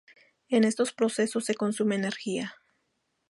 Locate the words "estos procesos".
0.63-1.45